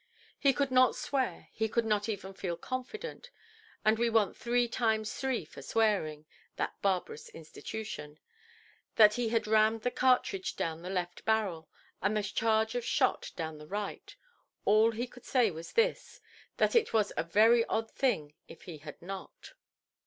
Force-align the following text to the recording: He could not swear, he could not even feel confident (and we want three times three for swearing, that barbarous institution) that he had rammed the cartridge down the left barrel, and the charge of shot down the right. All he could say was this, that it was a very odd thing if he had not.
He 0.39 0.51
could 0.51 0.71
not 0.71 0.95
swear, 0.95 1.49
he 1.51 1.69
could 1.69 1.85
not 1.85 2.09
even 2.09 2.33
feel 2.33 2.57
confident 2.57 3.29
(and 3.85 3.99
we 3.99 4.09
want 4.09 4.35
three 4.35 4.67
times 4.67 5.13
three 5.13 5.45
for 5.45 5.61
swearing, 5.61 6.25
that 6.55 6.73
barbarous 6.81 7.29
institution) 7.29 8.17
that 8.95 9.13
he 9.13 9.29
had 9.29 9.45
rammed 9.45 9.83
the 9.83 9.91
cartridge 9.91 10.55
down 10.55 10.81
the 10.81 10.89
left 10.89 11.23
barrel, 11.23 11.69
and 12.01 12.17
the 12.17 12.23
charge 12.23 12.73
of 12.73 12.83
shot 12.83 13.31
down 13.35 13.59
the 13.59 13.67
right. 13.67 14.15
All 14.65 14.89
he 14.89 15.05
could 15.05 15.23
say 15.23 15.51
was 15.51 15.73
this, 15.73 16.19
that 16.57 16.73
it 16.75 16.93
was 16.93 17.13
a 17.15 17.23
very 17.23 17.63
odd 17.65 17.91
thing 17.91 18.33
if 18.47 18.63
he 18.63 18.79
had 18.79 18.99
not. 19.03 19.53